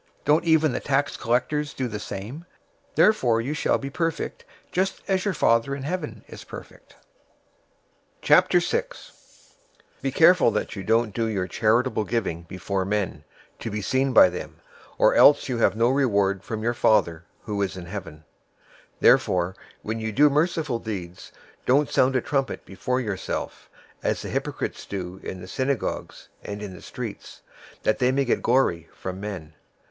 [0.25, 2.39] Don't even the tax collectors do the same?
[2.95, 6.95] 005:048 Therefore you shall be perfect, just as your Father in heaven is perfect.
[8.23, 9.11] 006:001
[10.01, 13.23] "Be careful that you don't do your charitable giving before men,
[13.59, 14.59] to be seen by them,
[14.97, 18.23] or else you have no reward from your Father who is in heaven.
[18.23, 18.23] 006:002
[19.01, 21.31] Therefore when you do merciful deeds,
[21.67, 23.69] don't sound a trumpet before yourself,
[24.01, 27.43] as the hypocrites do in the synagogues and in the streets,
[27.83, 29.53] that they may get glory from men.